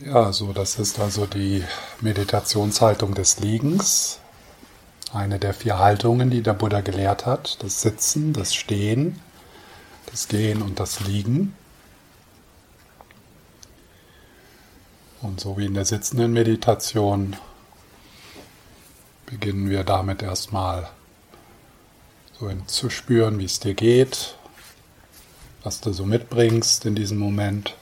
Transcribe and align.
Ja, 0.00 0.32
so 0.32 0.52
das 0.52 0.78
ist 0.78 1.00
also 1.00 1.26
die 1.26 1.64
Meditationshaltung 2.00 3.14
des 3.14 3.40
Liegens. 3.40 4.20
Eine 5.12 5.40
der 5.40 5.52
vier 5.52 5.80
Haltungen, 5.80 6.30
die 6.30 6.40
der 6.40 6.52
Buddha 6.52 6.82
gelehrt 6.82 7.26
hat. 7.26 7.60
Das 7.64 7.82
Sitzen, 7.82 8.32
das 8.32 8.54
Stehen, 8.54 9.18
das 10.06 10.28
Gehen 10.28 10.62
und 10.62 10.78
das 10.78 11.00
Liegen. 11.00 11.56
Und 15.20 15.40
so 15.40 15.58
wie 15.58 15.66
in 15.66 15.74
der 15.74 15.84
sitzenden 15.84 16.32
Meditation 16.32 17.34
beginnen 19.26 19.68
wir 19.68 19.82
damit 19.82 20.22
erstmal 20.22 20.88
so 22.38 22.48
zu 22.66 22.88
spüren, 22.88 23.40
wie 23.40 23.46
es 23.46 23.58
dir 23.58 23.74
geht, 23.74 24.36
was 25.64 25.80
du 25.80 25.92
so 25.92 26.06
mitbringst 26.06 26.86
in 26.86 26.94
diesem 26.94 27.18
Moment. 27.18 27.74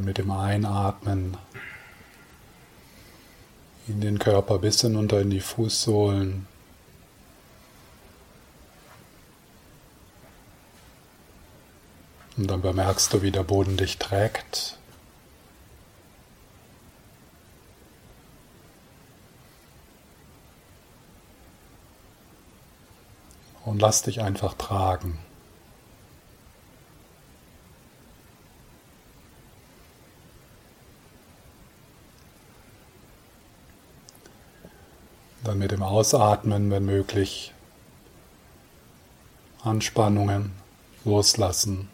Dann 0.00 0.06
mit 0.06 0.18
dem 0.18 0.30
Einatmen 0.30 1.36
in 3.86 4.00
den 4.00 4.18
Körper 4.18 4.58
bis 4.58 4.80
hinunter 4.80 5.20
in 5.20 5.30
die 5.30 5.40
Fußsohlen. 5.40 6.46
Und 12.36 12.46
dann 12.50 12.62
bemerkst 12.62 13.12
du, 13.12 13.22
wie 13.22 13.30
der 13.30 13.42
Boden 13.42 13.76
dich 13.76 13.98
trägt. 13.98 14.78
Und 23.66 23.80
lass 23.80 24.02
dich 24.02 24.22
einfach 24.22 24.54
tragen. 24.54 25.18
Dann 35.50 35.58
mit 35.58 35.72
dem 35.72 35.82
Ausatmen, 35.82 36.70
wenn 36.70 36.84
möglich, 36.84 37.52
Anspannungen 39.64 40.52
loslassen. 41.04 41.88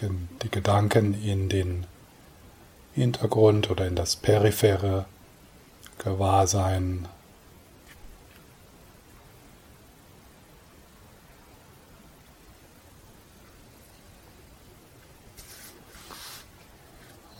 Die 0.00 0.50
Gedanken 0.52 1.20
in 1.20 1.48
den 1.48 1.88
Hintergrund 2.94 3.72
oder 3.72 3.88
in 3.88 3.96
das 3.96 4.14
periphere 4.14 5.06
Gewahrsein 5.98 7.08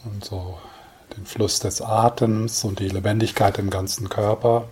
und 0.06 0.16
so 0.27 0.58
den 1.16 1.24
Fluss 1.24 1.60
des 1.60 1.80
Atems 1.80 2.64
und 2.64 2.80
die 2.80 2.88
Lebendigkeit 2.88 3.58
im 3.58 3.70
ganzen 3.70 4.08
Körper 4.08 4.68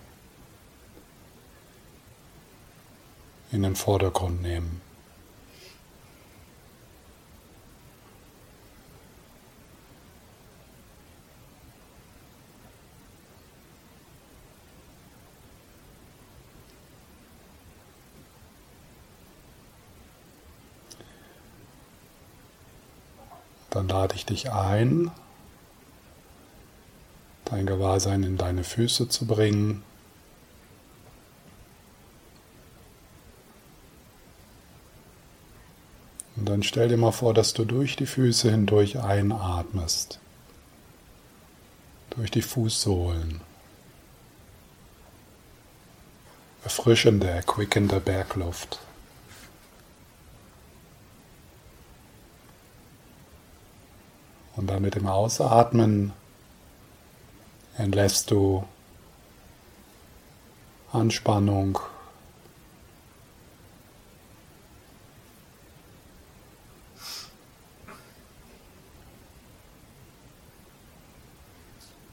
in 3.53 3.63
den 3.63 3.77
Vordergrund 3.77 4.43
nehmen. 4.43 4.81
Dann 23.71 23.89
lade 23.89 24.15
ich 24.15 24.25
dich 24.25 24.53
ein, 24.53 25.11
dein 27.55 27.67
Gewahrsein 27.67 28.25
in 28.25 28.37
deine 28.37 28.65
Füße 28.65 29.09
zu 29.09 29.27
bringen. 29.27 29.85
Und 36.35 36.49
dann 36.49 36.65
stell 36.65 36.89
dir 36.89 36.97
mal 36.97 37.13
vor, 37.13 37.33
dass 37.33 37.53
du 37.53 37.65
durch 37.65 37.95
die 37.95 38.07
Füße 38.07 38.51
hindurch 38.51 38.99
einatmest. 38.99 40.19
Durch 42.11 42.33
die 42.33 42.43
Fußsohlen. 42.43 43.41
Erfrischende, 46.65 47.29
erquickende 47.29 48.01
Bergluft. 48.01 48.81
Und 54.57 54.67
dann 54.67 54.83
mit 54.83 54.97
dem 54.97 55.07
Ausatmen 55.07 56.13
entlässt 57.77 58.31
du 58.31 58.65
Anspannung. 60.93 61.79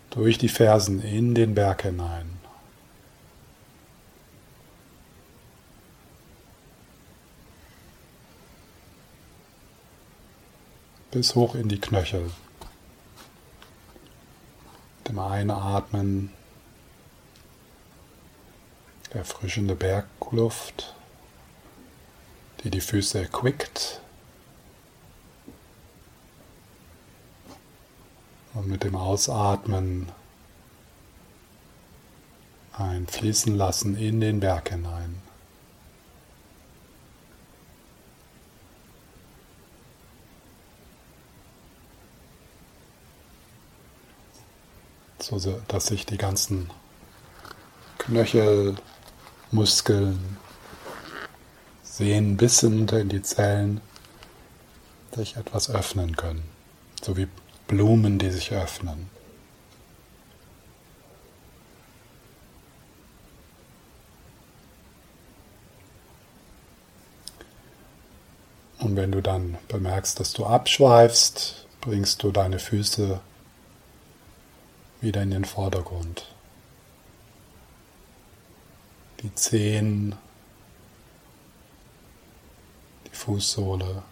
Durch 0.10 0.38
die 0.38 0.50
Fersen 0.50 1.02
in 1.02 1.36
den 1.36 1.56
Berg 1.56 1.84
hinein. 1.84 2.38
Bis 11.12 11.36
hoch 11.36 11.56
in 11.56 11.70
die 11.70 11.80
Knöchel 11.80 12.32
dem 15.08 15.20
Einatmen 15.20 16.32
erfrischende 19.12 19.76
Bergluft, 19.76 20.96
die 22.64 22.70
die 22.70 22.82
Füße 22.82 23.20
erquickt. 23.20 24.02
Und 28.54 28.68
mit 28.68 28.84
dem 28.84 28.96
Ausatmen 28.96 30.12
ein 32.74 33.08
Fließen 33.08 33.56
lassen 33.56 33.96
in 33.96 34.20
den 34.20 34.40
Berg 34.40 34.70
hinein. 34.70 35.22
So 45.22 45.62
dass 45.68 45.88
sich 45.88 46.06
die 46.06 46.18
ganzen 46.18 46.70
Knöchel, 47.98 48.76
Muskeln, 49.52 50.38
Sehnen 51.84 52.38
bis 52.38 52.62
hinunter 52.62 53.00
in 53.00 53.10
die 53.10 53.22
Zellen 53.22 53.82
sich 55.16 55.36
etwas 55.36 55.70
öffnen 55.70 56.16
können, 56.16 56.44
so 57.02 57.18
wie 57.18 57.28
Blumen, 57.68 58.18
die 58.18 58.32
sich 58.32 58.52
öffnen. 58.54 59.10
Und 68.80 68.96
wenn 68.96 69.12
du 69.12 69.22
dann 69.22 69.58
bemerkst, 69.68 70.20
dass 70.20 70.34
du 70.34 70.46
abschweifst, 70.46 71.68
bringst 71.82 72.24
du 72.24 72.32
deine 72.32 72.58
Füße 72.58 73.20
wieder 75.02 75.24
in 75.24 75.32
den 75.32 75.46
Vordergrund. 75.46 76.28
Die 79.22 79.34
Zehen, 79.36 80.16
die 83.08 83.16
Fußsohle. 83.16 84.04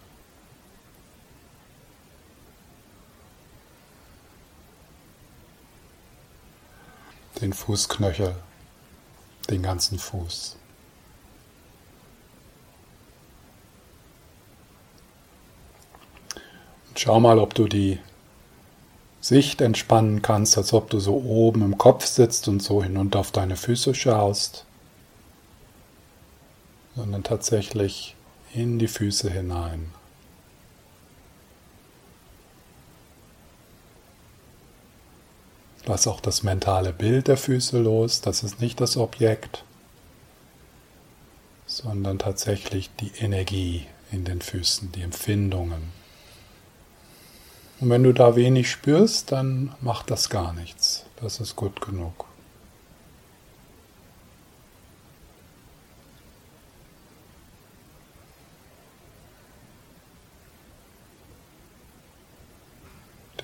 Den 7.40 7.52
Fußknöchel, 7.54 8.36
den 9.48 9.62
ganzen 9.62 9.98
Fuß. 9.98 10.56
Und 16.88 17.00
schau 17.00 17.18
mal, 17.18 17.38
ob 17.38 17.54
du 17.54 17.66
die 17.66 17.98
Sicht 19.30 19.60
entspannen 19.60 20.22
kannst, 20.22 20.58
als 20.58 20.72
ob 20.72 20.90
du 20.90 20.98
so 20.98 21.14
oben 21.14 21.62
im 21.62 21.78
Kopf 21.78 22.04
sitzt 22.04 22.48
und 22.48 22.60
so 22.60 22.82
hinunter 22.82 23.20
auf 23.20 23.30
deine 23.30 23.54
Füße 23.54 23.94
schaust. 23.94 24.64
sondern 26.96 27.22
tatsächlich 27.22 28.16
in 28.52 28.80
die 28.80 28.88
Füße 28.88 29.30
hinein. 29.30 29.92
Lass 35.86 36.08
auch 36.08 36.20
das 36.20 36.42
mentale 36.42 36.92
Bild 36.92 37.28
der 37.28 37.36
Füße 37.36 37.78
los, 37.78 38.22
das 38.22 38.42
ist 38.42 38.60
nicht 38.60 38.80
das 38.80 38.96
Objekt, 38.96 39.64
sondern 41.66 42.18
tatsächlich 42.18 42.90
die 42.98 43.12
Energie 43.18 43.86
in 44.10 44.24
den 44.24 44.42
Füßen, 44.42 44.90
die 44.90 45.02
Empfindungen. 45.02 45.99
Und 47.80 47.88
wenn 47.88 48.02
du 48.02 48.12
da 48.12 48.36
wenig 48.36 48.70
spürst, 48.70 49.32
dann 49.32 49.74
macht 49.80 50.10
das 50.10 50.28
gar 50.28 50.52
nichts. 50.52 51.06
Das 51.20 51.40
ist 51.40 51.56
gut 51.56 51.80
genug. 51.80 52.26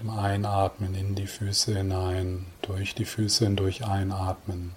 dem 0.07 0.11
Einatmen 0.11 0.95
in 0.95 1.15
die 1.15 1.27
Füße 1.27 1.75
hinein, 1.75 2.47
durch 2.63 2.95
die 2.95 3.05
Füße 3.05 3.45
hindurch 3.45 3.85
einatmen. 3.85 4.75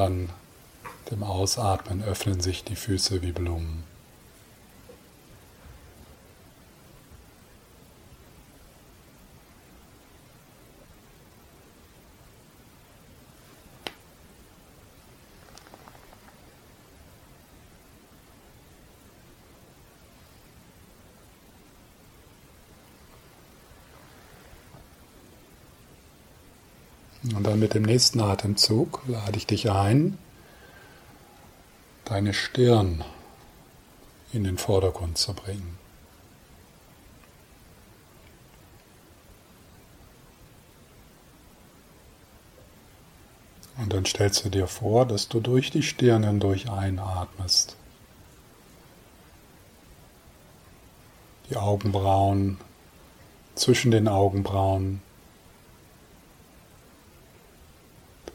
Dann 0.00 0.30
dem 1.10 1.22
Ausatmen 1.22 2.02
öffnen 2.02 2.40
sich 2.40 2.64
die 2.64 2.74
Füße 2.74 3.20
wie 3.20 3.32
Blumen. 3.32 3.84
Und 27.22 27.46
dann 27.46 27.58
mit 27.58 27.74
dem 27.74 27.82
nächsten 27.82 28.20
Atemzug 28.20 29.02
lade 29.06 29.36
ich 29.36 29.46
dich 29.46 29.70
ein, 29.70 30.16
deine 32.04 32.32
Stirn 32.32 33.04
in 34.32 34.44
den 34.44 34.56
Vordergrund 34.56 35.18
zu 35.18 35.34
bringen. 35.34 35.78
Und 43.76 43.92
dann 43.92 44.04
stellst 44.04 44.44
du 44.44 44.50
dir 44.50 44.66
vor, 44.66 45.06
dass 45.06 45.28
du 45.28 45.40
durch 45.40 45.70
die 45.70 45.82
Stirn 45.82 46.22
hindurch 46.22 46.70
einatmest. 46.70 47.76
Die 51.48 51.56
Augenbrauen, 51.56 52.58
zwischen 53.54 53.90
den 53.90 54.06
Augenbrauen 54.06 55.02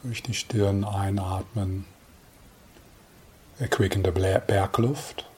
durch 0.02 0.22
die 0.22 0.34
Stirn 0.34 0.84
einatmen, 0.84 1.84
erquickende 3.58 4.12
Bergluft, 4.12 5.28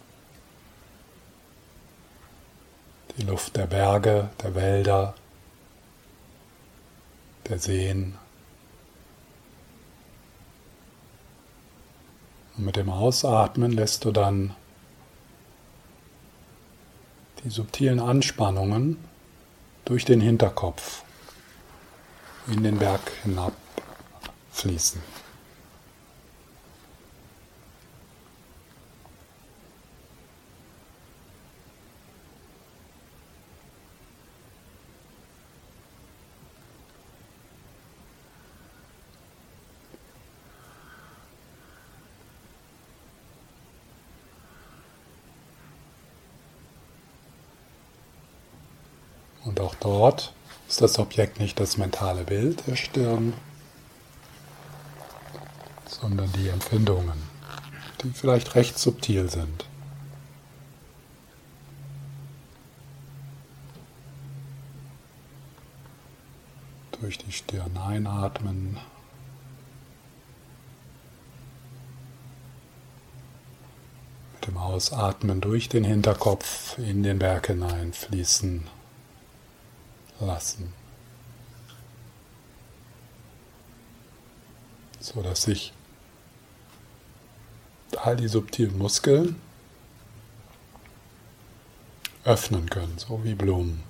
die 3.17 3.23
Luft 3.23 3.57
der 3.57 3.67
Berge, 3.67 4.31
der 4.43 4.55
Wälder, 4.55 5.15
der 7.49 7.59
Seen. 7.59 8.17
Und 12.57 12.65
mit 12.65 12.77
dem 12.77 12.91
Ausatmen 12.91 13.73
lässt 13.73 14.05
du 14.05 14.13
dann 14.13 14.55
die 17.45 17.51
subtilen 17.51 18.01
Anspannungen 18.01 18.99
durch 19.85 20.05
den 20.05 20.21
Hinterkopf 20.21 21.03
in 22.49 22.63
den 22.63 22.79
Berg 22.79 23.01
hinab 23.23 23.53
fließen. 24.59 25.01
Und 49.45 49.61
auch 49.61 49.75
dort 49.77 50.35
ist 50.69 50.83
das 50.83 50.99
Objekt 50.99 51.41
nicht 51.41 51.59
das 51.59 51.79
mentale 51.79 52.25
Bild 52.25 52.67
der 52.67 52.77
Stirn, 52.77 53.33
sondern 56.01 56.31
die 56.33 56.49
Empfindungen, 56.49 57.23
die 58.03 58.11
vielleicht 58.11 58.55
recht 58.55 58.79
subtil 58.79 59.29
sind. 59.31 59.67
Durch 67.01 67.19
die 67.19 67.33
Stirn 67.33 67.77
einatmen. 67.77 68.77
Mit 74.35 74.47
dem 74.49 74.57
Ausatmen 74.57 75.41
durch 75.41 75.69
den 75.69 75.85
Hinterkopf 75.85 76.77
in 76.79 77.03
den 77.03 77.21
Berg 77.21 77.47
hinein 77.47 77.93
fließen 77.93 78.67
lassen. 80.21 80.73
So 84.99 85.23
dass 85.23 85.43
sich 85.43 85.73
all 88.07 88.17
die 88.17 88.29
subtilen 88.29 88.79
Muskeln 88.79 89.37
öffnen 92.25 92.69
können, 92.69 92.95
so 92.99 93.21
wie 93.25 93.35
Blumen. 93.35 93.88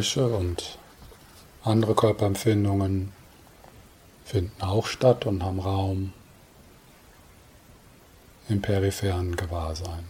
Geräusche 0.00 0.28
und 0.28 0.78
andere 1.62 1.94
Körperempfindungen 1.94 3.12
finden 4.24 4.62
auch 4.62 4.86
statt 4.86 5.26
und 5.26 5.42
haben 5.42 5.60
Raum 5.60 6.14
im 8.48 8.62
peripheren 8.62 9.36
Gewahrsein. 9.36 10.04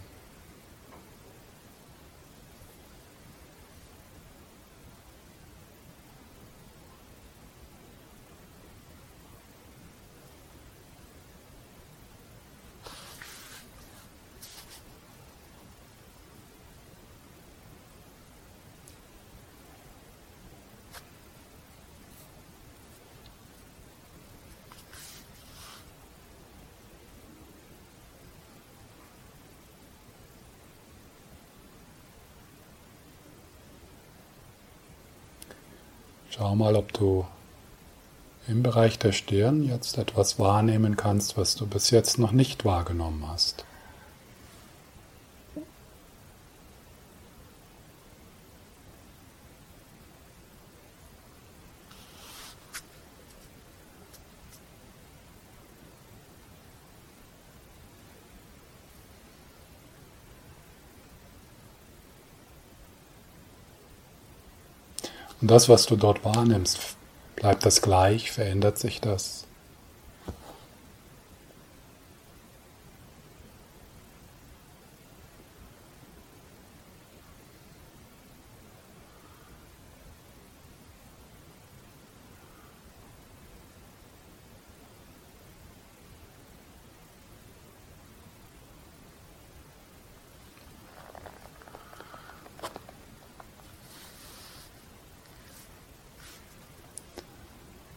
Schau 36.31 36.55
mal, 36.55 36.77
ob 36.77 36.93
du 36.93 37.27
im 38.47 38.63
Bereich 38.63 39.01
der 39.01 39.11
Stirn 39.11 39.65
jetzt 39.65 39.99
etwas 39.99 40.39
wahrnehmen 40.39 40.97
kannst, 40.97 41.37
was 41.37 41.57
du 41.57 41.67
bis 41.67 41.91
jetzt 41.91 42.19
noch 42.19 42.31
nicht 42.31 42.65
wahrgenommen 42.65 43.25
hast. 43.27 43.65
Das, 65.51 65.69
was 65.69 65.87
du 65.87 65.97
dort 65.97 66.25
wahrnimmst, 66.25 66.97
bleibt 67.37 67.67
das 67.67 67.83
gleich, 67.83 68.31
verändert 68.31 68.79
sich 68.79 69.01
das? 69.01 69.47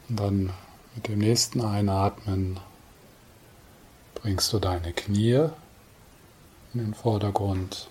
Und 0.10 0.20
dann 0.20 0.54
mit 0.96 1.08
dem 1.08 1.20
nächsten 1.20 1.62
Einatmen 1.62 2.60
bringst 4.16 4.52
du 4.54 4.60
deine 4.60 4.94
Knie 4.94 5.50
in 6.74 6.80
den 6.80 6.94
Vordergrund. 6.94 7.90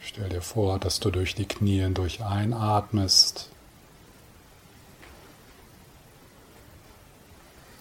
Stell 0.00 0.28
dir 0.30 0.42
vor, 0.42 0.78
dass 0.78 1.00
du 1.00 1.10
durch 1.10 1.34
die 1.34 1.46
Knie 1.46 1.80
hindurch 1.80 2.24
einatmest. 2.24 3.50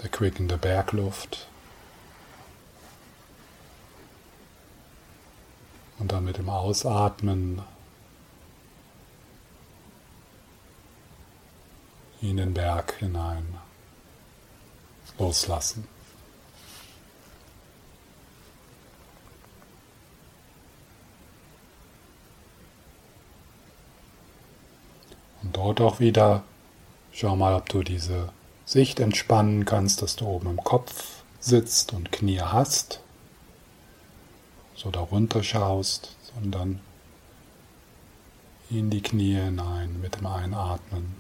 Der 0.04 0.10
quickende 0.10 0.58
Bergluft. 0.58 1.48
Und 6.00 6.12
dann 6.12 6.26
mit 6.26 6.38
dem 6.38 6.50
Ausatmen 6.50 7.62
in 12.22 12.38
den 12.38 12.54
Berg 12.54 12.96
hinein 13.00 13.46
loslassen. 15.18 15.88
Und 25.44 25.56
dort 25.56 25.80
auch 25.82 26.00
wieder 26.00 26.44
schau 27.12 27.36
mal, 27.36 27.56
ob 27.56 27.70
du 27.70 27.84
diese 27.84 28.30
Sicht 28.66 29.00
entspannen 29.00 29.66
kannst, 29.66 30.02
dass 30.02 30.16
du 30.16 30.26
oben 30.28 30.50
im 30.50 30.64
Kopf 30.64 31.24
sitzt 31.40 31.94
und 31.94 32.12
Knie 32.12 32.42
hast, 32.42 33.00
so 34.76 34.92
darunter 34.92 35.42
schaust, 35.42 36.16
sondern 36.34 36.80
in 38.70 38.90
die 38.90 39.02
Knie 39.02 39.36
hinein 39.36 40.00
mit 40.02 40.18
dem 40.18 40.28
Einatmen. 40.28 41.16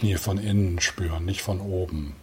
Knie 0.00 0.16
von 0.16 0.38
innen 0.38 0.80
spüren, 0.80 1.26
nicht 1.26 1.42
von 1.42 1.60
oben. 1.60 2.16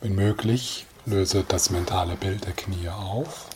Wenn 0.00 0.14
möglich, 0.14 0.86
löse 1.04 1.44
das 1.46 1.68
mentale 1.68 2.16
Bild 2.16 2.46
der 2.46 2.54
Knie 2.54 2.88
auf. 2.88 3.50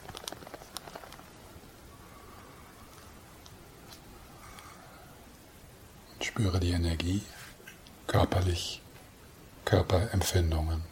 Und 6.12 6.25
spüre 6.26 6.61
die 6.61 6.73
Energie 6.73 7.23
körperlich 8.07 8.83
Körperempfindungen. 9.68 10.82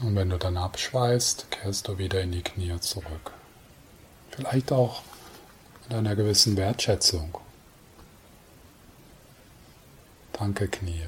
Und 0.00 0.07
wenn 0.18 0.30
du 0.30 0.36
dann 0.36 0.56
abschweißt, 0.56 1.48
kehrst 1.52 1.86
du 1.86 1.96
wieder 1.96 2.20
in 2.20 2.32
die 2.32 2.42
Knie 2.42 2.76
zurück. 2.80 3.30
Vielleicht 4.32 4.72
auch 4.72 5.02
mit 5.84 5.96
einer 5.96 6.16
gewissen 6.16 6.56
Wertschätzung. 6.56 7.38
Danke, 10.32 10.66
Knie. 10.66 11.04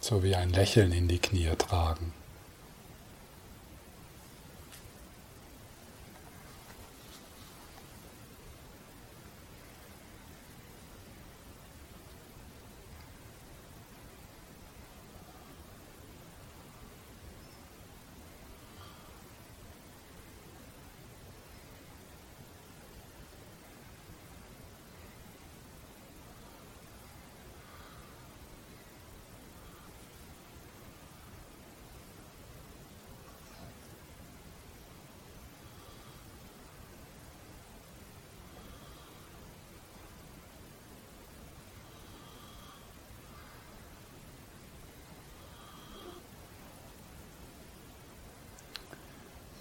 So 0.00 0.24
wie 0.24 0.34
ein 0.34 0.50
Lächeln 0.50 0.90
in 0.90 1.06
die 1.06 1.20
Knie 1.20 1.54
tragen. 1.56 2.12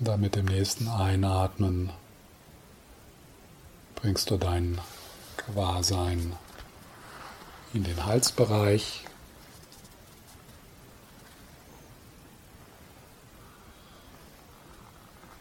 Dann 0.03 0.21
mit 0.21 0.35
dem 0.35 0.45
nächsten 0.45 0.87
Einatmen 0.87 1.91
bringst 3.95 4.29
du 4.29 4.37
dein 4.37 4.79
Gewahrsein 5.37 6.33
in 7.73 7.83
den 7.83 8.05
Halsbereich. 8.05 9.05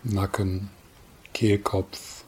Nacken, 0.05 0.71
Kehlkopf. 1.33 2.25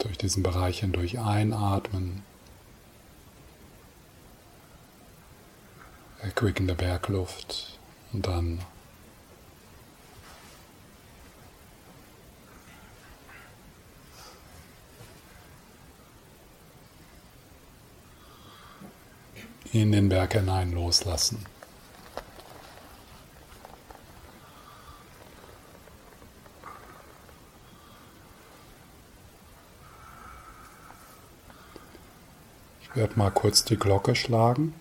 Durch 0.00 0.18
diesen 0.18 0.42
Bereich 0.42 0.80
hindurch 0.80 1.20
einatmen. 1.20 2.24
erquickende 6.22 6.74
Bergluft 6.74 7.78
und 8.12 8.26
dann 8.26 8.60
in 19.72 19.90
den 19.90 20.08
Berg 20.08 20.34
hinein 20.34 20.72
loslassen. 20.72 21.44
Ich 32.82 32.96
werde 32.96 33.18
mal 33.18 33.30
kurz 33.30 33.64
die 33.64 33.78
Glocke 33.78 34.14
schlagen. 34.14 34.74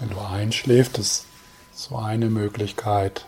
Wenn 0.00 0.08
du 0.08 0.18
einschläfst, 0.18 0.96
ist 0.98 1.26
so 1.74 1.96
eine 1.96 2.30
Möglichkeit, 2.30 3.26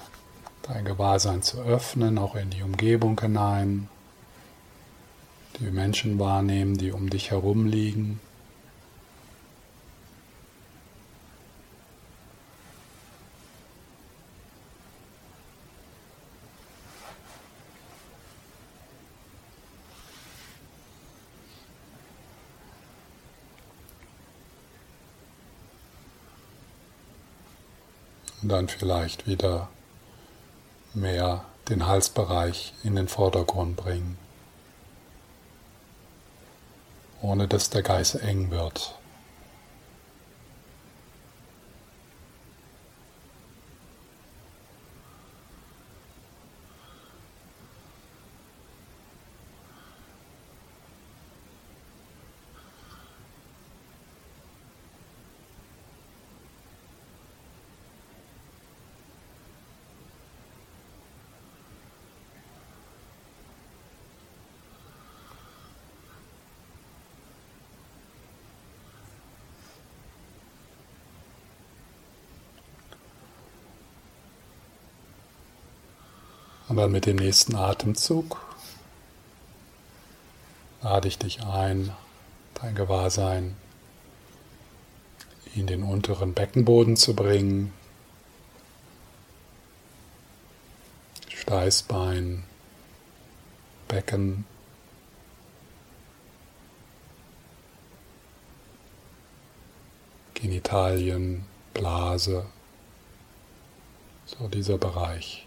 dein 0.62 0.86
Gewahrsein 0.86 1.42
zu 1.42 1.60
öffnen, 1.60 2.16
auch 2.16 2.34
in 2.34 2.48
die 2.48 2.62
Umgebung 2.62 3.20
hinein, 3.20 3.88
die 5.60 5.70
Menschen 5.70 6.18
wahrnehmen, 6.18 6.78
die 6.78 6.92
um 6.92 7.10
dich 7.10 7.30
herum 7.30 7.66
liegen. 7.66 8.20
Dann 28.52 28.68
vielleicht 28.68 29.26
wieder 29.26 29.68
mehr 30.94 31.44
den 31.68 31.86
Halsbereich 31.86 32.74
in 32.84 32.96
den 32.96 33.08
Vordergrund 33.08 33.76
bringen, 33.76 34.18
ohne 37.22 37.48
dass 37.48 37.70
der 37.70 37.82
Geist 37.82 38.16
eng 38.16 38.50
wird. 38.50 38.94
Dann 76.74 76.90
mit 76.90 77.04
dem 77.04 77.16
nächsten 77.16 77.54
Atemzug 77.54 78.40
lade 80.80 81.06
ich 81.06 81.18
dich 81.18 81.42
ein, 81.42 81.92
dein 82.54 82.74
Gewahrsein 82.74 83.56
in 85.54 85.66
den 85.66 85.82
unteren 85.82 86.32
Beckenboden 86.32 86.96
zu 86.96 87.14
bringen. 87.14 87.74
Steißbein, 91.28 92.44
Becken, 93.88 94.46
Genitalien, 100.32 101.44
Blase, 101.74 102.46
so 104.24 104.48
dieser 104.48 104.78
Bereich. 104.78 105.46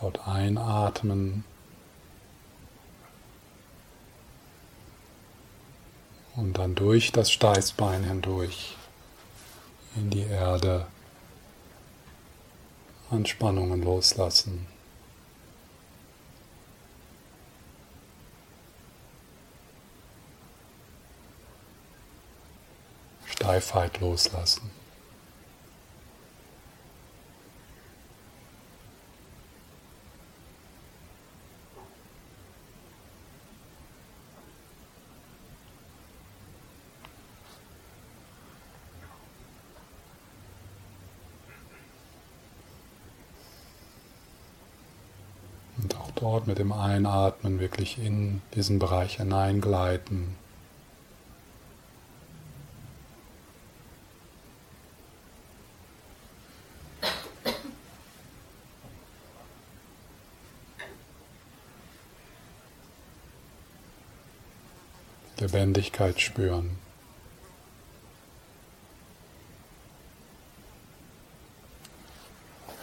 Dort 0.00 0.26
einatmen 0.26 1.44
und 6.36 6.58
dann 6.58 6.74
durch 6.74 7.12
das 7.12 7.30
Steißbein 7.30 8.04
hindurch 8.04 8.76
in 9.96 10.10
die 10.10 10.24
Erde 10.24 10.86
Anspannungen 13.10 13.82
loslassen. 13.82 14.66
Steifheit 23.26 24.00
loslassen. 24.00 24.70
Dort 46.44 46.46
mit 46.46 46.58
dem 46.58 46.72
Einatmen 46.72 47.58
wirklich 47.58 47.98
in 47.98 48.42
diesen 48.54 48.78
Bereich 48.78 49.16
hineingleiten. 49.16 50.36
Lebendigkeit 65.38 66.20
spüren. 66.20 66.78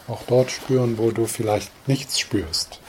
Auch 0.08 0.22
dort 0.28 0.52
spüren, 0.52 0.98
wo 0.98 1.12
du 1.12 1.26
vielleicht 1.26 1.72
nichts 1.88 2.20
spürst. 2.20 2.82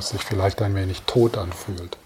Es 0.00 0.10
sich 0.10 0.22
vielleicht 0.22 0.60
ein 0.62 0.74
wenig 0.74 1.02
tot 1.02 1.38
anfühlt. 1.38 1.96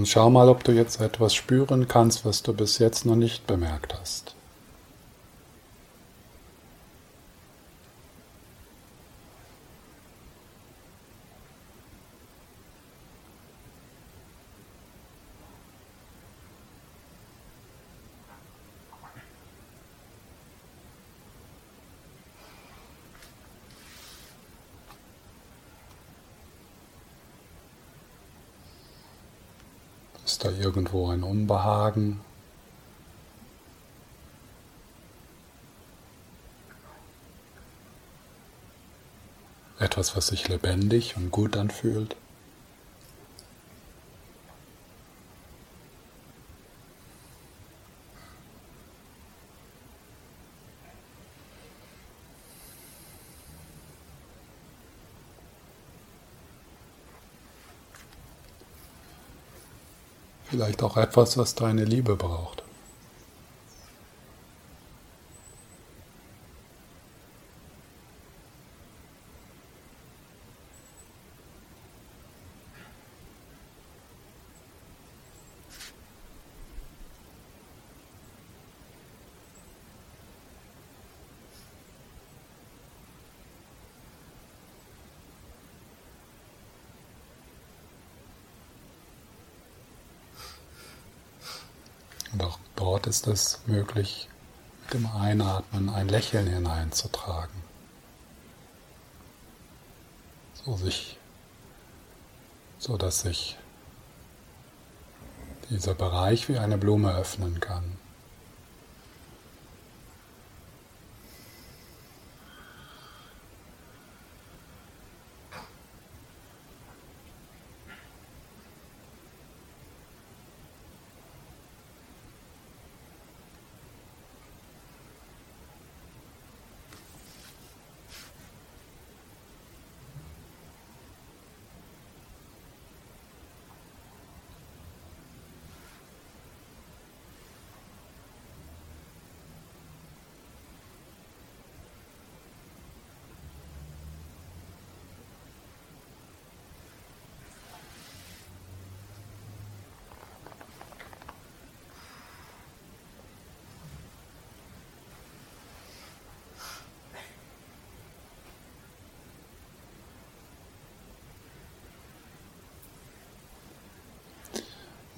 Und 0.00 0.06
schau 0.06 0.30
mal, 0.30 0.48
ob 0.48 0.64
du 0.64 0.72
jetzt 0.72 0.98
etwas 1.02 1.34
spüren 1.34 1.86
kannst, 1.86 2.24
was 2.24 2.42
du 2.42 2.54
bis 2.54 2.78
jetzt 2.78 3.04
noch 3.04 3.16
nicht 3.16 3.46
bemerkt 3.46 3.94
hast. 4.00 4.29
Da 30.40 30.50
irgendwo 30.50 31.10
ein 31.10 31.22
Unbehagen? 31.22 32.20
Etwas, 39.78 40.16
was 40.16 40.28
sich 40.28 40.48
lebendig 40.48 41.16
und 41.16 41.30
gut 41.30 41.58
anfühlt? 41.58 42.16
Vielleicht 60.80 60.96
auch 60.96 60.96
etwas, 60.96 61.36
was 61.36 61.54
deine 61.54 61.84
Liebe 61.84 62.16
braucht. 62.16 62.62
Und 92.32 92.44
auch 92.44 92.58
dort 92.76 92.99
ist 93.10 93.26
es 93.26 93.58
möglich, 93.66 94.28
mit 94.84 94.94
dem 94.94 95.06
Einatmen 95.06 95.88
ein 95.88 96.08
Lächeln 96.08 96.46
hineinzutragen. 96.46 97.60
So, 100.64 100.76
sich, 100.76 101.18
so 102.78 102.96
dass 102.96 103.22
sich 103.22 103.56
dieser 105.70 105.94
Bereich 105.94 106.48
wie 106.48 106.58
eine 106.58 106.78
Blume 106.78 107.12
öffnen 107.12 107.58
kann. 107.58 107.98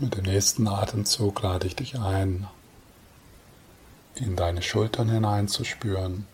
Mit 0.03 0.17
dem 0.17 0.25
nächsten 0.25 0.67
Atemzug 0.67 1.43
lade 1.43 1.69
ich 1.69 1.77
dich 1.77 1.97
ein, 1.97 2.49
in 4.17 4.35
deine 4.35 4.61
Schultern 4.61 5.09
hineinzuspüren. 5.09 6.27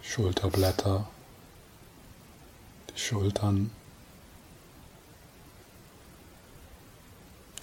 Die 0.00 0.08
Schulterblätter, 0.08 1.06
die 2.94 2.98
Schultern, 2.98 3.70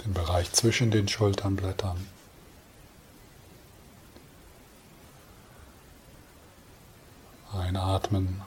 den 0.06 0.14
Bereich 0.14 0.52
zwischen 0.52 0.92
den 0.92 1.08
Schulternblättern. 1.08 2.08
Einatmen 7.52 8.44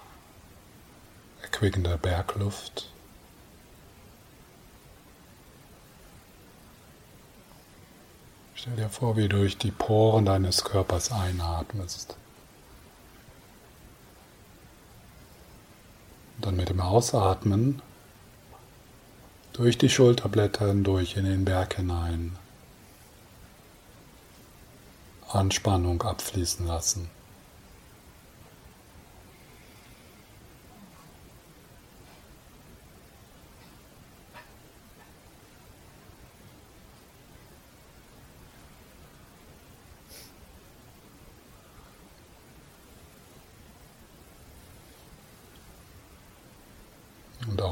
erquickender 1.62 1.96
Bergluft. 1.96 2.88
Stell 8.57 8.75
dir 8.75 8.88
vor, 8.88 9.16
wie 9.16 9.29
du 9.29 9.37
durch 9.37 9.59
die 9.59 9.70
Poren 9.70 10.25
deines 10.25 10.64
Körpers 10.64 11.12
einatmest. 11.12 12.16
Und 16.37 16.46
dann 16.46 16.57
mit 16.57 16.68
dem 16.68 16.81
Ausatmen 16.81 17.81
durch 19.53 19.79
die 19.79 19.88
Schulterblätter 19.88 20.66
hindurch 20.66 21.16
in 21.16 21.27
den 21.27 21.44
Berg 21.44 21.77
hinein 21.77 22.37
Anspannung 25.29 26.03
abfließen 26.03 26.66
lassen. 26.66 27.09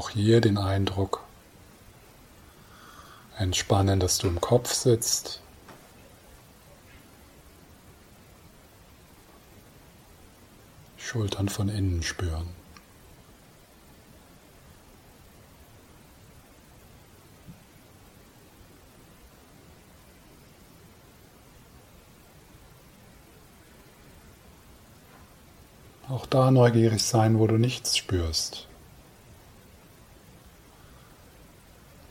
hier 0.13 0.41
den 0.41 0.57
Eindruck 0.57 1.23
entspannen, 3.37 3.99
dass 3.99 4.17
du 4.17 4.27
im 4.27 4.41
Kopf 4.41 4.73
sitzt. 4.73 5.41
Schultern 10.97 11.49
von 11.49 11.69
innen 11.69 12.03
spüren. 12.03 12.47
Auch 26.07 26.25
da 26.25 26.51
neugierig 26.51 27.03
sein, 27.03 27.39
wo 27.39 27.47
du 27.47 27.57
nichts 27.57 27.97
spürst. 27.97 28.67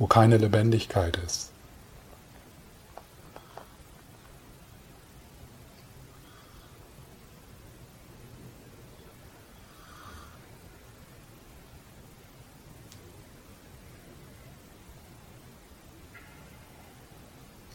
Wo 0.00 0.06
keine 0.06 0.38
Lebendigkeit 0.38 1.18
ist. 1.18 1.52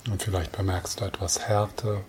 Und 0.09 0.23
vielleicht 0.23 0.51
bemerkst 0.51 0.99
du 0.99 1.05
etwas 1.05 1.39
Härte. 1.47 2.03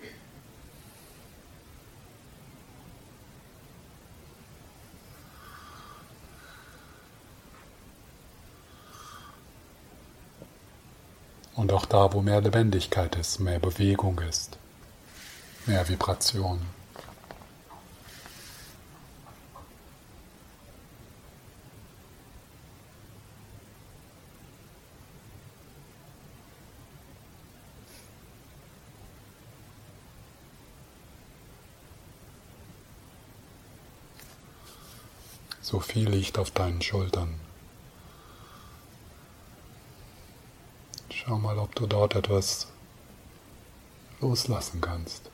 Und 11.56 11.72
auch 11.72 11.86
da, 11.86 12.12
wo 12.12 12.20
mehr 12.20 12.42
Lebendigkeit 12.42 13.16
ist, 13.16 13.40
mehr 13.40 13.58
Bewegung 13.58 14.20
ist, 14.20 14.58
mehr 15.64 15.88
Vibration. 15.88 16.60
So 35.62 35.80
viel 35.80 36.08
liegt 36.08 36.38
auf 36.38 36.50
deinen 36.50 36.80
Schultern. 36.80 37.45
Schau 41.26 41.38
mal, 41.38 41.58
ob 41.58 41.74
du 41.74 41.88
dort 41.88 42.14
etwas 42.14 42.68
loslassen 44.20 44.80
kannst. 44.80 45.28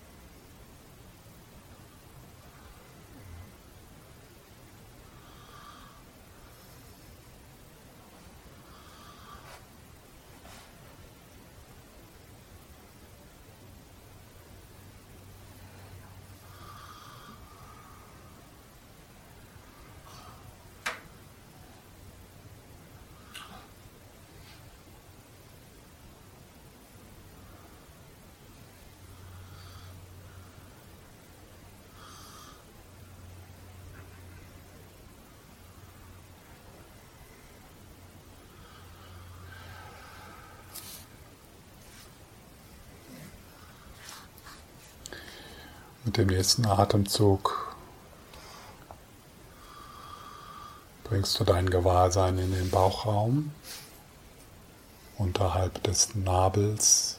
Dem 46.22 46.28
nächsten 46.28 46.66
Atemzug 46.66 47.74
bringst 51.02 51.38
du 51.40 51.44
dein 51.44 51.68
Gewahrsein 51.68 52.38
in 52.38 52.52
den 52.52 52.70
Bauchraum 52.70 53.50
unterhalb 55.18 55.82
des 55.82 56.14
Nabels. 56.14 57.18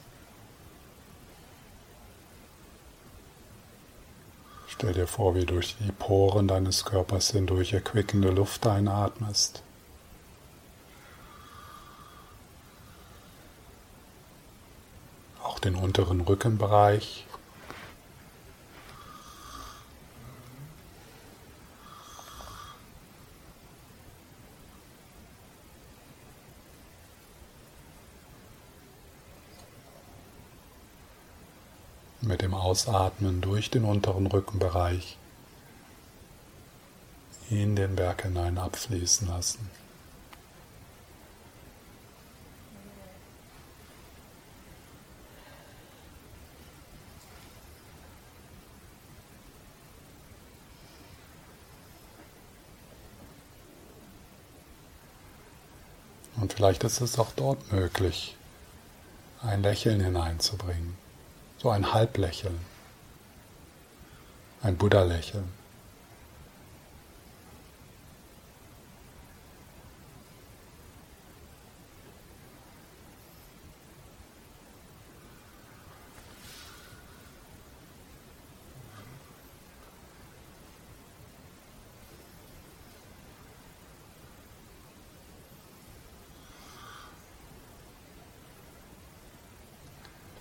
Stell 4.68 4.94
dir 4.94 5.08
vor, 5.08 5.36
wie 5.36 5.46
durch 5.46 5.76
die 5.80 5.92
Poren 5.92 6.48
deines 6.48 6.86
Körpers 6.86 7.32
hindurch 7.32 7.74
erquickende 7.74 8.32
Luft 8.32 8.66
einatmest. 8.66 9.64
Auch 15.44 15.60
den 15.60 15.76
unteren 15.76 16.22
Rückenbereich. 16.22 17.26
mit 32.24 32.42
dem 32.42 32.54
Ausatmen 32.74 33.40
durch 33.40 33.70
den 33.70 33.86
unteren 33.86 34.26
Rückenbereich 34.26 35.16
in 37.52 37.76
den 37.76 37.96
Berg 37.96 38.24
hinein 38.24 38.58
abfließen 38.58 39.28
lassen. 39.28 39.70
Und 56.38 56.54
vielleicht 56.54 56.84
ist 56.84 57.02
es 57.02 57.20
auch 57.20 57.34
dort 57.36 57.72
möglich, 57.72 58.36
ein 59.44 59.62
Lächeln 59.62 60.02
hineinzubringen. 60.02 61.03
So 61.64 61.70
ein 61.70 61.94
Halblächeln, 61.94 62.60
ein 64.64 64.76
Buddha-Lächeln. 64.76 65.48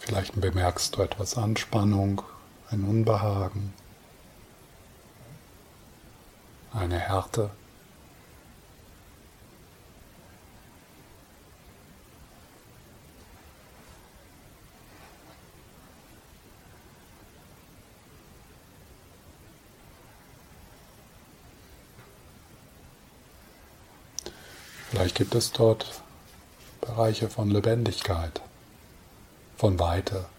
Vielleicht 0.01 0.32
bemerkst 0.43 0.97
du 0.97 1.03
etwas 1.03 1.39
Anspannung, 1.39 2.21
ein 2.69 2.83
Unbehagen, 2.85 3.73
eine 6.73 6.99
Härte. 6.99 7.51
Vielleicht 24.91 25.15
gibt 25.15 25.35
es 25.37 25.53
dort 25.53 26.03
Bereiche 26.81 27.31
von 27.31 27.49
Lebendigkeit 27.49 28.43
von 29.57 29.79
Weite. 29.79 30.32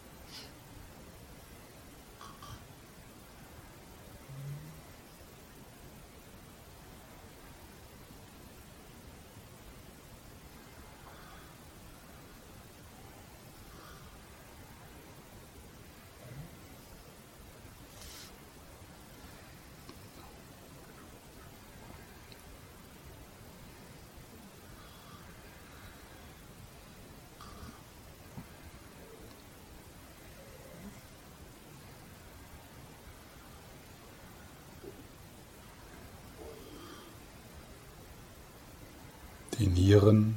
Die 39.94 40.33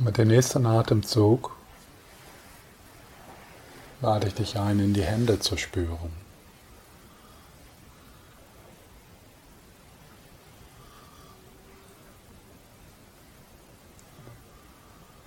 Mit 0.00 0.16
dem 0.16 0.28
nächsten 0.28 0.64
Atemzug 0.64 1.56
lade 4.00 4.28
ich 4.28 4.34
dich 4.34 4.56
ein, 4.56 4.78
in 4.78 4.94
die 4.94 5.02
Hände 5.02 5.40
zu 5.40 5.56
spüren. 5.56 6.12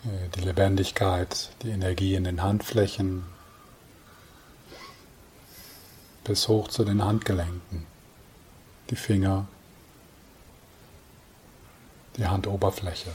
Die 0.04 0.40
Lebendigkeit, 0.40 1.52
die 1.64 1.72
Energie 1.72 2.16
in 2.16 2.24
den 2.24 2.42
Handflächen 2.42 3.26
bis 6.24 6.48
hoch 6.48 6.70
zu 6.70 6.86
den 6.86 7.04
Handgelenken, 7.04 7.86
die 8.90 8.96
Finger, 8.96 9.48
die 12.16 12.26
Handoberfläche, 12.26 13.12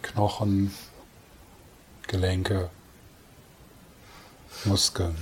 Knochen, 0.00 0.74
Gelenke, 2.06 2.70
Muskeln. 4.64 5.16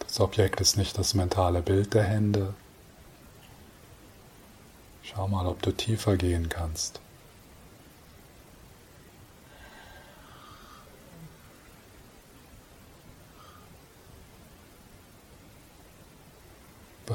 Das 0.00 0.20
Objekt 0.20 0.60
ist 0.60 0.76
nicht 0.76 0.98
das 0.98 1.14
mentale 1.14 1.62
Bild 1.62 1.94
der 1.94 2.02
Hände. 2.02 2.54
Schau 5.02 5.28
mal, 5.28 5.46
ob 5.46 5.62
du 5.62 5.70
tiefer 5.70 6.16
gehen 6.16 6.48
kannst. 6.48 7.00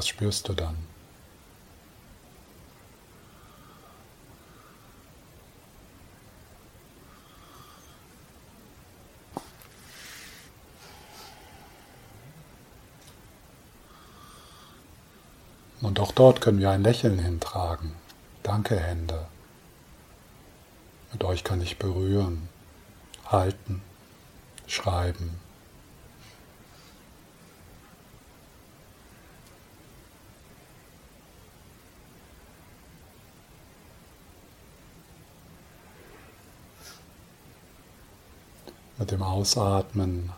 Was 0.04 0.10
spürst 0.10 0.50
du 0.50 0.54
dann? 0.54 0.76
Und 15.80 16.02
auch 16.02 16.12
dort 16.12 16.42
können 16.42 16.60
wir 16.60 16.70
ein 16.70 16.84
Lächeln 16.84 17.18
hintragen. 17.18 17.94
Danke, 18.44 18.78
Hände. 18.78 19.26
Mit 21.13 21.24
euch 21.24 21.46
kann 21.46 21.62
ich 21.62 21.80
berühren, 21.80 22.50
halten, 23.26 23.82
schreiben. 24.68 25.39
Dem 39.13 39.21
Ausatmen 39.21 40.32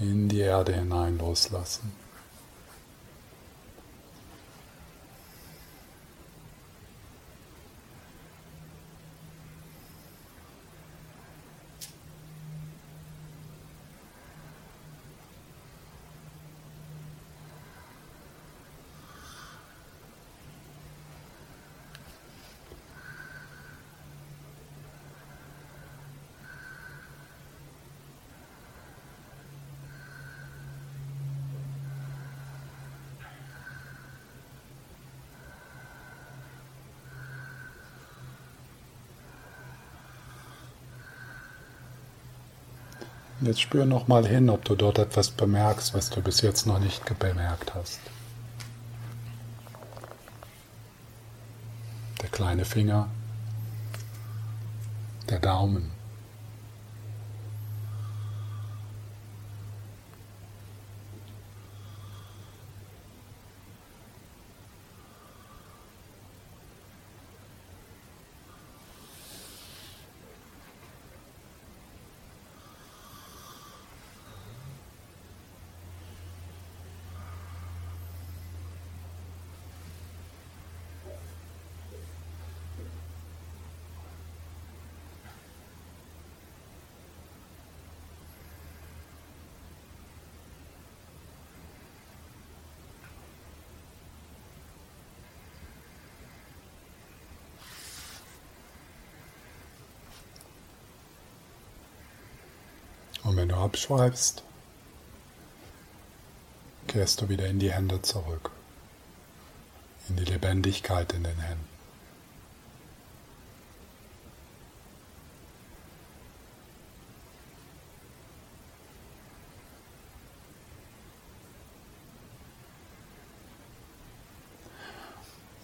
in 0.00 0.28
die 0.30 0.40
Erde 0.40 0.74
hinein 0.74 1.18
loslassen. 1.18 1.92
Jetzt 43.48 43.62
spür 43.62 43.86
noch 43.86 44.08
mal 44.08 44.26
hin, 44.26 44.50
ob 44.50 44.66
du 44.66 44.76
dort 44.76 44.98
etwas 44.98 45.30
bemerkst, 45.30 45.94
was 45.94 46.10
du 46.10 46.20
bis 46.20 46.42
jetzt 46.42 46.66
noch 46.66 46.78
nicht 46.78 47.02
bemerkt 47.18 47.74
hast. 47.74 47.98
Der 52.20 52.28
kleine 52.28 52.66
Finger, 52.66 53.08
der 55.30 55.38
Daumen. 55.38 55.92
Und 103.24 103.27
wenn 103.38 103.50
du 103.50 103.54
abschweifst, 103.54 104.42
kehrst 106.88 107.20
du 107.20 107.28
wieder 107.28 107.46
in 107.46 107.60
die 107.60 107.70
Hände 107.70 108.02
zurück, 108.02 108.50
in 110.08 110.16
die 110.16 110.24
Lebendigkeit 110.24 111.12
in 111.12 111.22
den 111.22 111.38
Händen. 111.38 111.68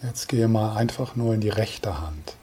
Jetzt 0.03 0.29
gehe 0.29 0.47
mal 0.47 0.77
einfach 0.77 1.17
nur 1.17 1.35
in 1.35 1.41
die 1.41 1.49
rechte 1.49 2.01
Hand. 2.01 2.37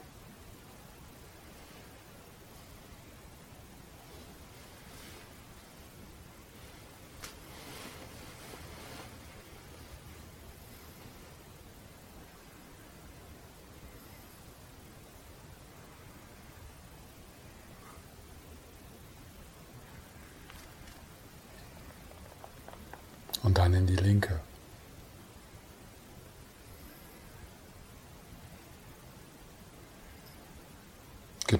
und 23.42 23.58
dann 23.58 23.74
in 23.74 23.86
die 23.86 23.96
linke. 23.96 24.40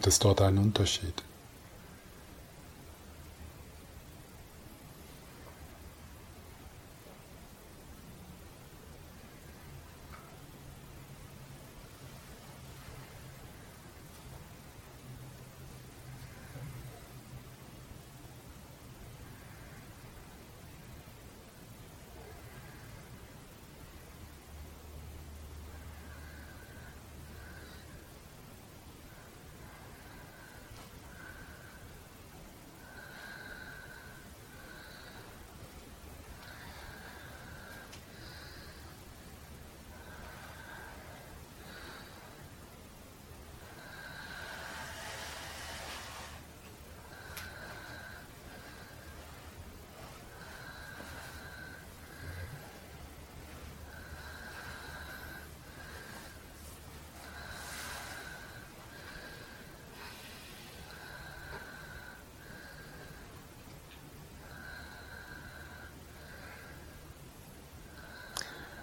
Gibt 0.02 0.14
es 0.14 0.18
dort 0.18 0.42
einen 0.42 0.58
Unterschied? 0.58 1.14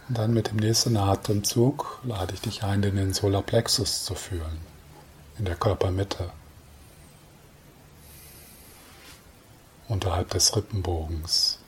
Und 0.10 0.18
dann 0.18 0.34
mit 0.34 0.50
dem 0.50 0.58
nächsten 0.58 0.98
Atemzug 0.98 2.00
lade 2.04 2.34
ich 2.34 2.42
dich 2.42 2.64
ein, 2.64 2.82
in 2.82 2.96
den 2.96 3.14
Solarplexus 3.14 4.06
zu 4.06 4.16
fühlen, 4.16 4.60
in 5.38 5.46
der 5.46 5.56
Körpermitte, 5.56 6.32
unterhalb 9.88 10.32
des 10.32 10.56
Rippenbogens. 10.56 11.60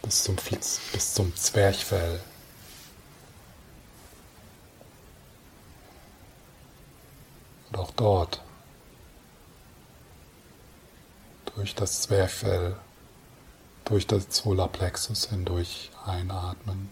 Bis 0.00 0.22
zum, 0.22 0.36
bis 0.36 1.12
zum 1.12 1.36
Zwerchfell. 1.36 2.22
Und 7.68 7.78
auch 7.78 7.90
dort, 7.90 8.42
durch 11.54 11.74
das 11.74 12.00
Zwerchfell, 12.00 12.74
durch 13.88 14.06
das 14.06 14.26
Solarplexus 14.30 15.30
hindurch 15.30 15.90
einatmen. 16.04 16.90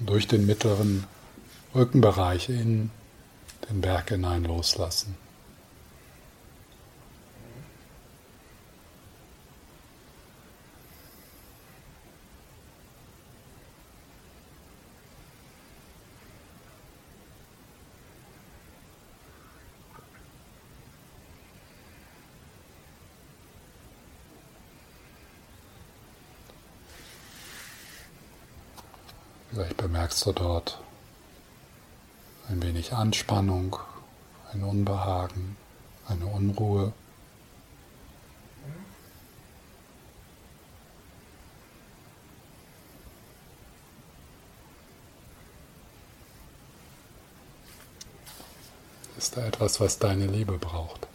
Durch 0.00 0.26
den 0.26 0.46
mittleren 0.46 1.06
Rückenbereich 1.74 2.48
in 2.48 2.90
den 3.68 3.80
Berg 3.80 4.08
hinein 4.08 4.44
loslassen. 4.44 5.16
Bemerkst 30.12 30.26
du 30.26 30.32
dort 30.32 30.78
ein 32.50 32.62
wenig 32.62 32.92
Anspannung, 32.92 33.78
ein 34.52 34.62
Unbehagen, 34.62 35.56
eine 36.06 36.26
Unruhe. 36.26 36.92
Ist 49.16 49.38
da 49.38 49.46
etwas, 49.46 49.80
was 49.80 49.98
deine 49.98 50.26
Liebe 50.26 50.58
braucht? 50.58 51.08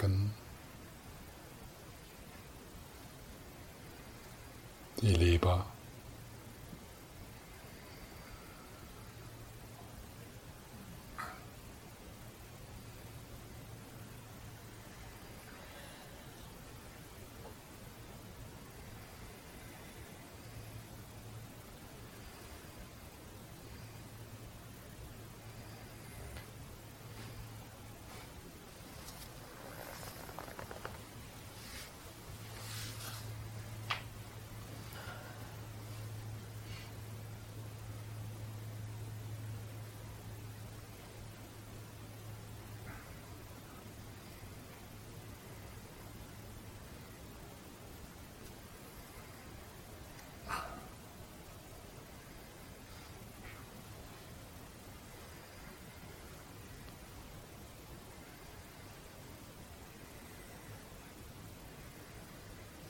Der 0.00 0.29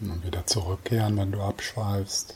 Und 0.00 0.24
wieder 0.24 0.46
zurückkehren, 0.46 1.16
wenn 1.18 1.32
du 1.32 1.42
abschweifst. 1.42 2.34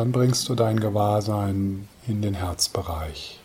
Dann 0.00 0.12
bringst 0.12 0.48
du 0.48 0.54
dein 0.54 0.80
Gewahrsein 0.80 1.86
in 2.06 2.22
den 2.22 2.32
Herzbereich. 2.32 3.38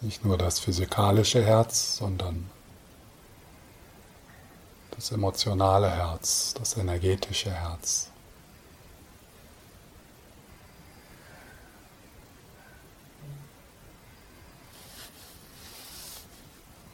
Nicht 0.00 0.24
nur 0.24 0.38
das 0.38 0.58
physikalische 0.58 1.44
Herz, 1.44 1.98
sondern 1.98 2.48
das 4.92 5.12
emotionale 5.12 5.90
Herz, 5.90 6.54
das 6.54 6.78
energetische 6.78 7.50
Herz. 7.50 8.11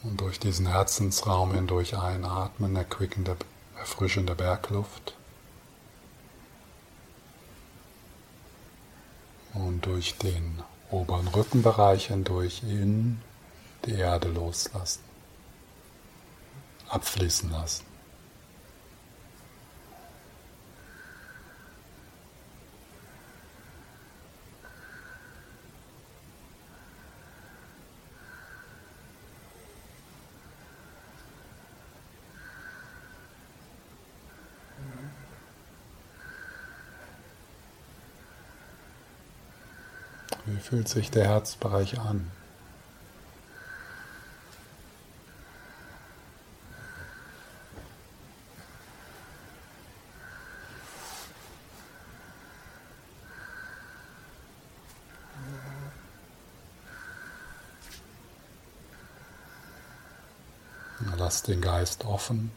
Und 0.08 0.22
durch 0.22 0.40
diesen 0.40 0.66
Herzensraum 0.66 1.52
hindurch 1.52 1.98
einatmen, 1.98 2.74
erquickende, 2.76 3.36
erfrischende 3.76 4.34
Bergluft. 4.34 5.14
Und 9.52 9.84
durch 9.84 10.16
den 10.16 10.62
oberen 10.90 11.28
Rückenbereich 11.28 12.06
hindurch 12.06 12.62
in 12.62 13.20
die 13.84 13.96
Erde 13.96 14.28
loslassen, 14.28 15.02
abfließen 16.88 17.50
lassen. 17.50 17.84
Wie 40.50 40.57
fühlt 40.68 40.86
sich 40.86 41.10
der 41.10 41.24
Herzbereich 41.24 41.98
an? 41.98 42.30
Lass 61.16 61.42
den 61.42 61.62
Geist 61.62 62.04
offen. 62.04 62.50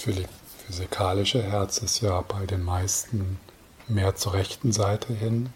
Physikalische 0.00 1.42
Herz 1.42 1.78
ist 1.78 2.00
ja 2.00 2.22
bei 2.22 2.46
den 2.46 2.62
meisten 2.62 3.38
mehr 3.86 4.16
zur 4.16 4.32
rechten 4.32 4.72
Seite 4.72 5.12
hin. 5.12 5.50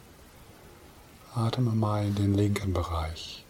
Atme 1.34 1.70
mal 1.70 2.04
in 2.04 2.14
den 2.14 2.34
linken 2.34 2.72
Bereich. 2.74 3.44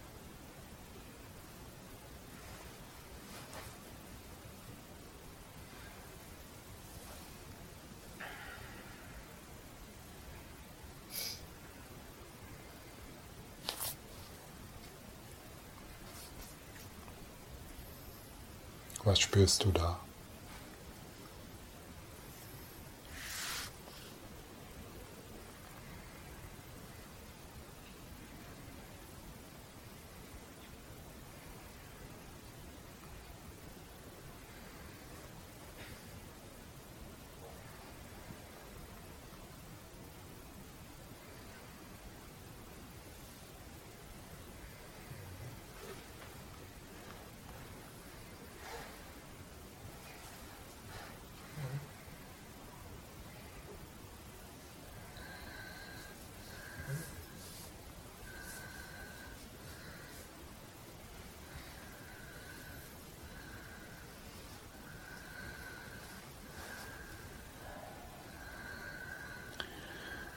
Was 19.03 19.19
spürst 19.19 19.65
du 19.65 19.73
da? 19.73 19.99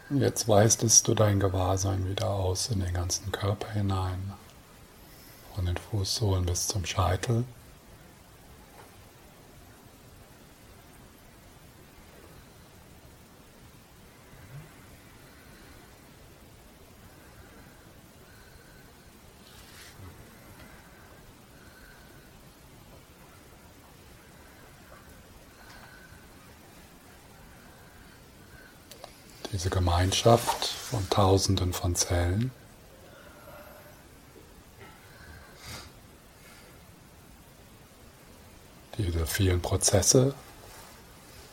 Jetzt 0.09 0.47
weistest 0.47 1.05
du 1.09 1.15
dein 1.15 1.41
Gewahrsein 1.41 2.07
wieder 2.07 2.29
aus 2.29 2.69
in 2.69 2.79
den 2.79 2.93
ganzen 2.93 3.29
Körper 3.33 3.69
hinein, 3.73 4.31
von 5.53 5.65
den 5.65 5.75
Fußsohlen 5.75 6.45
bis 6.45 6.67
zum 6.67 6.85
Scheitel. 6.85 7.43
Diese 29.57 29.71
Gemeinschaft 29.71 30.67
von 30.67 31.09
Tausenden 31.09 31.73
von 31.73 31.95
Zellen. 31.95 32.51
Diese 38.99 39.25
vielen 39.25 39.59
Prozesse, 39.59 40.35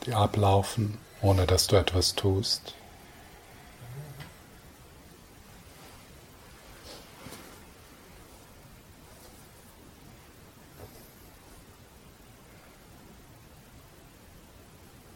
die 0.05 0.13
ablaufen, 0.13 0.99
ohne 1.23 1.47
dass 1.47 1.67
du 1.67 1.77
etwas 1.77 2.15
tust. 2.15 2.75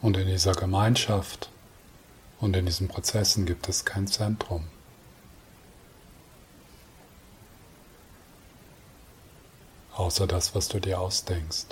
Und 0.01 0.17
in 0.17 0.25
dieser 0.25 0.53
Gemeinschaft 0.53 1.51
und 2.39 2.55
in 2.55 2.65
diesen 2.65 2.87
Prozessen 2.87 3.45
gibt 3.45 3.67
es 3.69 3.85
kein 3.85 4.07
Zentrum. 4.07 4.65
Außer 9.93 10.27
das, 10.27 10.55
was 10.55 10.69
du 10.69 10.79
dir 10.79 10.99
ausdenkst. 10.99 11.67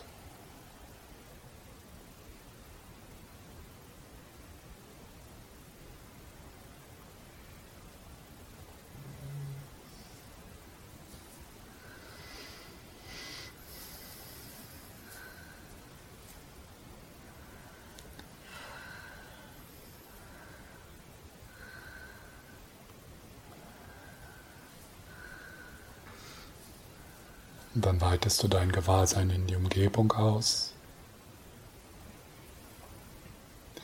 Und 27.77 27.85
dann 27.85 28.01
weitest 28.01 28.41
du 28.41 28.47
dein 28.47 28.71
Gewahrsein 28.71 29.29
in 29.29 29.45
die 29.45 29.55
Umgebung 29.55 30.11
aus. 30.11 30.73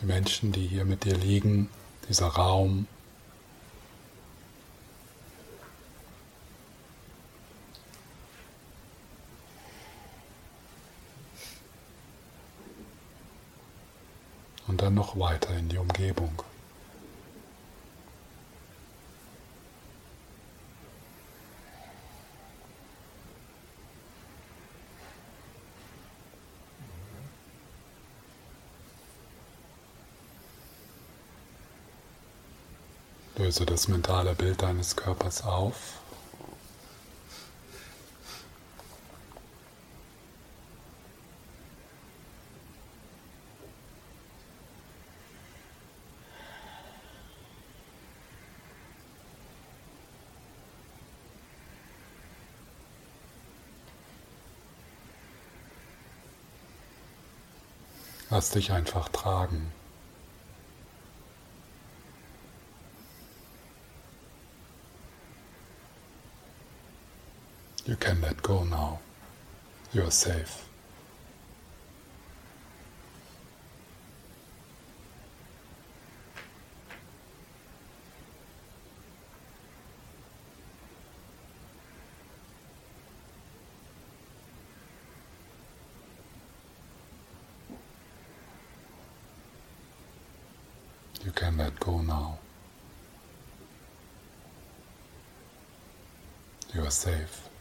Die 0.01 0.07
Menschen, 0.07 0.51
die 0.51 0.65
hier 0.65 0.83
mit 0.83 1.03
dir 1.03 1.15
liegen, 1.15 1.69
dieser 2.09 2.25
Raum. 2.25 2.87
Und 14.65 14.81
dann 14.81 14.95
noch 14.95 15.19
weiter 15.19 15.55
in 15.55 15.69
die 15.69 15.77
Umgebung. 15.77 16.41
Löse 33.53 33.67
das 33.67 33.87
mentale 33.87 34.33
Bild 34.33 34.63
deines 34.63 34.95
Körpers 34.95 35.43
auf. 35.43 35.99
Lass 58.31 58.49
dich 58.49 58.71
einfach 58.71 59.09
tragen. 59.09 59.71
Go 68.53 68.63
now. 68.65 68.99
You 69.93 70.03
are 70.03 70.11
safe. 70.11 70.65
You 91.25 91.31
can 91.31 91.57
let 91.57 91.79
go 91.79 92.01
now. 92.01 92.37
You 96.75 96.81
are 96.85 96.91
safe. 96.91 97.52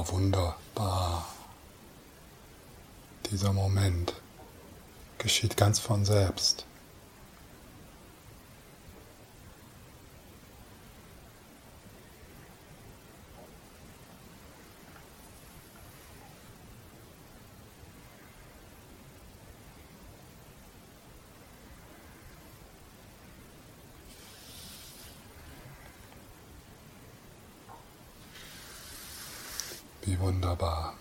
Oh, 0.00 0.06
wunderbar. 0.12 1.26
Dieser 3.32 3.52
Moment 3.52 4.14
geschieht 5.18 5.56
ganz 5.56 5.80
von 5.80 6.04
selbst. 6.04 6.68
Wie 30.08 30.18
wunderbar. 30.20 30.94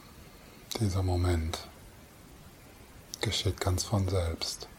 Dieser 0.88 1.04
Moment 1.04 1.68
geschieht 3.20 3.60
ganz 3.60 3.84
von 3.84 4.08
selbst. 4.08 4.70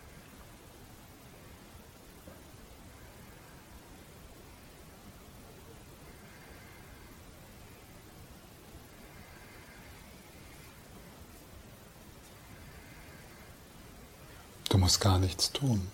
Du 14.70 14.78
musst 14.78 15.02
gar 15.02 15.18
nichts 15.18 15.52
tun. 15.52 15.90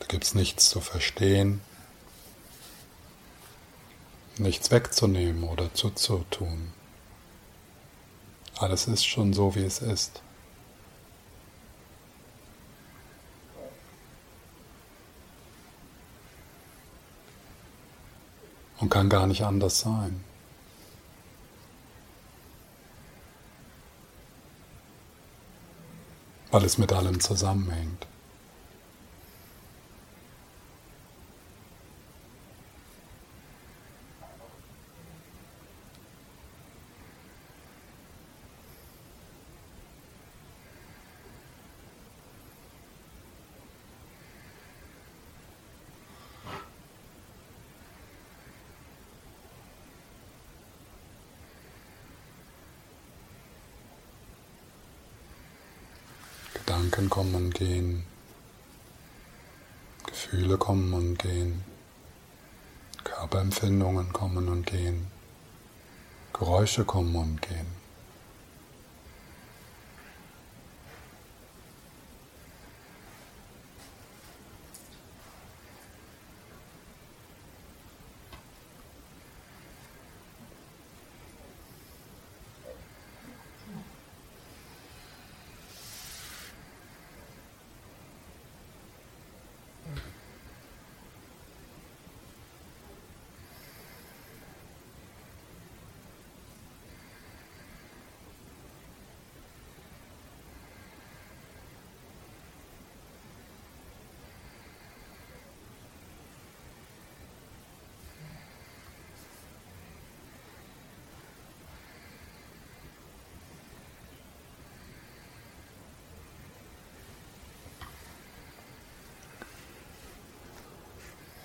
Da 0.00 0.06
gibt 0.06 0.24
es 0.24 0.34
nichts 0.34 0.68
zu 0.68 0.80
verstehen, 0.80 1.60
nichts 4.38 4.70
wegzunehmen 4.70 5.44
oder 5.44 5.72
zuzutun. 5.74 6.72
Alles 8.58 8.86
ist 8.86 9.04
schon 9.04 9.32
so, 9.32 9.54
wie 9.54 9.64
es 9.64 9.80
ist. 9.80 10.22
Und 18.78 18.90
kann 18.90 19.08
gar 19.08 19.26
nicht 19.26 19.42
anders 19.42 19.80
sein. 19.80 20.22
Weil 26.50 26.64
es 26.64 26.78
mit 26.78 26.92
allem 26.92 27.20
zusammenhängt. 27.20 28.06
Kommen 57.08 57.34
und 57.34 57.54
gehen, 57.54 58.04
Gefühle 60.06 60.58
kommen 60.58 60.92
und 60.92 61.18
gehen, 61.18 61.64
Körperempfindungen 63.04 64.12
kommen 64.12 64.48
und 64.48 64.66
gehen, 64.66 65.06
Geräusche 66.32 66.84
kommen 66.84 67.14
und 67.16 67.42
gehen. 67.42 67.85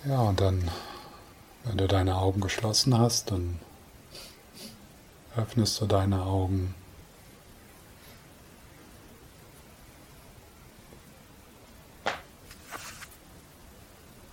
Ja, 0.04 0.22
und 0.22 0.42
dann, 0.42 0.72
wenn 1.64 1.78
du 1.78 1.88
deine 1.88 2.18
Augen 2.18 2.42
geschlossen 2.42 2.98
hast, 2.98 3.30
dann 3.30 3.60
öffnest 5.38 5.80
du 5.80 5.86
deine 5.86 6.24
Augen. 6.24 6.74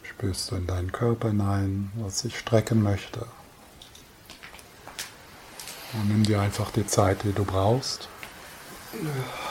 Spürst 0.03 0.51
du 0.51 0.57
in 0.57 0.67
deinen 0.67 0.91
Körper 0.91 1.29
hinein, 1.29 1.93
was 1.97 2.21
sich 2.21 2.39
strecken 2.39 2.83
möchte. 2.83 3.27
Und 5.93 6.09
nimm 6.09 6.25
dir 6.25 6.41
einfach 6.41 6.71
die 6.71 6.87
Zeit, 6.87 7.25
die 7.25 7.33
du 7.33 7.45
brauchst. 7.45 8.09
Wenn 8.93 9.48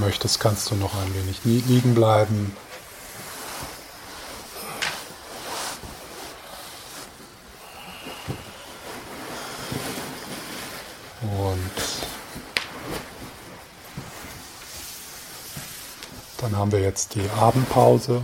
möchtest, 0.00 0.40
kannst 0.40 0.70
du 0.70 0.74
noch 0.74 0.94
ein 0.94 1.14
wenig 1.14 1.44
liegen 1.44 1.94
bleiben. 1.94 2.56
Und 11.22 11.70
dann 16.38 16.56
haben 16.56 16.72
wir 16.72 16.80
jetzt 16.80 17.14
die 17.14 17.28
Abendpause. 17.38 18.22